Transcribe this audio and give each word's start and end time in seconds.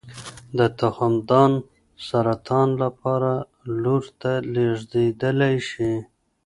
د 0.57 0.59
تخمدان 0.79 1.51
سرطان 2.07 2.67
له 2.81 2.87
پلاره 2.97 3.35
لور 3.81 4.03
ته 4.21 4.31
لېږدېدلی 4.53 5.55
شي. 5.69 5.91